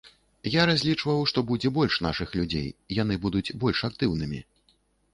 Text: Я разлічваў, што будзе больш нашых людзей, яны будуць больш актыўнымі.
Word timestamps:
Я 0.53 0.63
разлічваў, 0.69 1.21
што 1.33 1.43
будзе 1.53 1.69
больш 1.77 1.99
нашых 2.07 2.29
людзей, 2.41 2.67
яны 3.01 3.21
будуць 3.29 3.47
больш 3.67 3.87
актыўнымі. 3.93 4.47